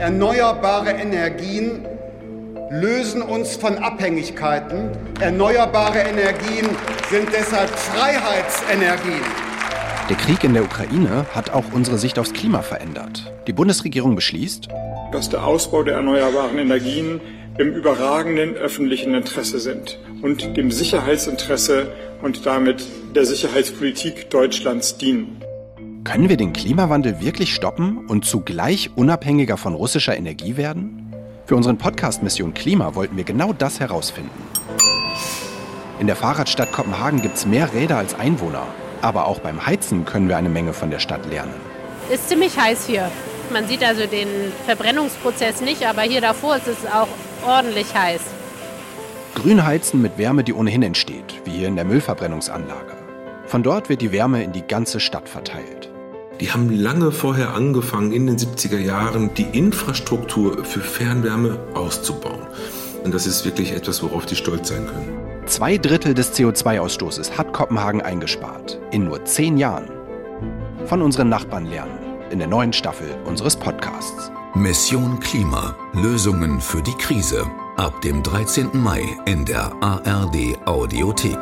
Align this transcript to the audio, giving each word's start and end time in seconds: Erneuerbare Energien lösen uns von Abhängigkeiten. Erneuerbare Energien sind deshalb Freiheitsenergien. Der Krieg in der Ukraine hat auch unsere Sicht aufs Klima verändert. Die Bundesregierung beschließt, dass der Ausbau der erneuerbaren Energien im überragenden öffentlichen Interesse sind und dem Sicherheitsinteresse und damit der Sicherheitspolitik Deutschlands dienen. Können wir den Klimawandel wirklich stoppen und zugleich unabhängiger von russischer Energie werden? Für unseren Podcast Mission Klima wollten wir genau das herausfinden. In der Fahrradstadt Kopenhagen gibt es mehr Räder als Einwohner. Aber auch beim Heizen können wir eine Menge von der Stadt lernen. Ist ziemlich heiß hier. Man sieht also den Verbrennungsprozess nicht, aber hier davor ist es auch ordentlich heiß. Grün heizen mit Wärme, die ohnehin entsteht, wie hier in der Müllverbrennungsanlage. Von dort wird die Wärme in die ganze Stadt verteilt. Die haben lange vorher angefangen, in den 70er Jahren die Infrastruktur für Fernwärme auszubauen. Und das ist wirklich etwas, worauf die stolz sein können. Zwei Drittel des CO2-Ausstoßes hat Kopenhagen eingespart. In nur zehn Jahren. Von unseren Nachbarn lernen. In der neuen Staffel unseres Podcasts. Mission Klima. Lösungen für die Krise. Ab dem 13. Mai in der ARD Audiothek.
Erneuerbare 0.00 0.92
Energien 0.92 1.84
lösen 2.70 3.20
uns 3.20 3.56
von 3.56 3.76
Abhängigkeiten. 3.76 4.92
Erneuerbare 5.20 5.98
Energien 5.98 6.70
sind 7.10 7.28
deshalb 7.30 7.68
Freiheitsenergien. 7.68 9.20
Der 10.08 10.16
Krieg 10.16 10.42
in 10.42 10.54
der 10.54 10.62
Ukraine 10.62 11.26
hat 11.34 11.50
auch 11.50 11.66
unsere 11.74 11.98
Sicht 11.98 12.18
aufs 12.18 12.32
Klima 12.32 12.62
verändert. 12.62 13.30
Die 13.46 13.52
Bundesregierung 13.52 14.14
beschließt, 14.14 14.68
dass 15.12 15.28
der 15.28 15.44
Ausbau 15.44 15.82
der 15.82 15.96
erneuerbaren 15.96 16.56
Energien 16.56 17.20
im 17.58 17.74
überragenden 17.74 18.54
öffentlichen 18.54 19.12
Interesse 19.12 19.58
sind 19.58 19.98
und 20.22 20.56
dem 20.56 20.70
Sicherheitsinteresse 20.70 21.92
und 22.22 22.46
damit 22.46 22.86
der 23.14 23.26
Sicherheitspolitik 23.26 24.30
Deutschlands 24.30 24.96
dienen. 24.96 25.42
Können 26.10 26.28
wir 26.28 26.36
den 26.36 26.52
Klimawandel 26.52 27.20
wirklich 27.20 27.54
stoppen 27.54 28.08
und 28.08 28.24
zugleich 28.24 28.90
unabhängiger 28.96 29.56
von 29.56 29.74
russischer 29.74 30.16
Energie 30.16 30.56
werden? 30.56 31.14
Für 31.46 31.54
unseren 31.54 31.78
Podcast 31.78 32.24
Mission 32.24 32.52
Klima 32.52 32.96
wollten 32.96 33.16
wir 33.16 33.22
genau 33.22 33.52
das 33.52 33.78
herausfinden. 33.78 34.42
In 36.00 36.08
der 36.08 36.16
Fahrradstadt 36.16 36.72
Kopenhagen 36.72 37.22
gibt 37.22 37.36
es 37.36 37.46
mehr 37.46 37.72
Räder 37.72 37.98
als 37.98 38.18
Einwohner. 38.18 38.66
Aber 39.02 39.28
auch 39.28 39.38
beim 39.38 39.64
Heizen 39.64 40.04
können 40.04 40.28
wir 40.28 40.36
eine 40.36 40.48
Menge 40.48 40.72
von 40.72 40.90
der 40.90 40.98
Stadt 40.98 41.24
lernen. 41.30 41.54
Ist 42.12 42.28
ziemlich 42.28 42.58
heiß 42.58 42.86
hier. 42.88 43.08
Man 43.52 43.68
sieht 43.68 43.84
also 43.84 44.04
den 44.06 44.26
Verbrennungsprozess 44.66 45.60
nicht, 45.60 45.86
aber 45.86 46.02
hier 46.02 46.20
davor 46.20 46.56
ist 46.56 46.66
es 46.66 46.86
auch 46.86 47.06
ordentlich 47.46 47.94
heiß. 47.94 48.22
Grün 49.36 49.64
heizen 49.64 50.02
mit 50.02 50.18
Wärme, 50.18 50.42
die 50.42 50.54
ohnehin 50.54 50.82
entsteht, 50.82 51.40
wie 51.44 51.52
hier 51.52 51.68
in 51.68 51.76
der 51.76 51.84
Müllverbrennungsanlage. 51.84 52.96
Von 53.46 53.62
dort 53.62 53.88
wird 53.88 54.00
die 54.00 54.10
Wärme 54.10 54.42
in 54.42 54.50
die 54.50 54.66
ganze 54.66 54.98
Stadt 54.98 55.28
verteilt. 55.28 55.79
Die 56.40 56.50
haben 56.50 56.70
lange 56.70 57.12
vorher 57.12 57.54
angefangen, 57.54 58.12
in 58.12 58.26
den 58.26 58.38
70er 58.38 58.78
Jahren 58.78 59.34
die 59.34 59.46
Infrastruktur 59.52 60.64
für 60.64 60.80
Fernwärme 60.80 61.58
auszubauen. 61.74 62.46
Und 63.04 63.12
das 63.12 63.26
ist 63.26 63.44
wirklich 63.44 63.72
etwas, 63.72 64.02
worauf 64.02 64.24
die 64.24 64.36
stolz 64.36 64.68
sein 64.68 64.86
können. 64.86 65.18
Zwei 65.44 65.76
Drittel 65.76 66.14
des 66.14 66.34
CO2-Ausstoßes 66.34 67.32
hat 67.36 67.52
Kopenhagen 67.52 68.00
eingespart. 68.00 68.80
In 68.90 69.04
nur 69.04 69.22
zehn 69.26 69.58
Jahren. 69.58 69.90
Von 70.86 71.02
unseren 71.02 71.28
Nachbarn 71.28 71.66
lernen. 71.66 71.98
In 72.30 72.38
der 72.38 72.48
neuen 72.48 72.72
Staffel 72.72 73.08
unseres 73.26 73.56
Podcasts. 73.56 74.30
Mission 74.54 75.20
Klima. 75.20 75.76
Lösungen 75.92 76.60
für 76.60 76.82
die 76.82 76.94
Krise. 76.94 77.44
Ab 77.76 78.00
dem 78.00 78.22
13. 78.22 78.70
Mai 78.72 79.02
in 79.26 79.44
der 79.44 79.72
ARD 79.82 80.56
Audiothek. 80.66 81.38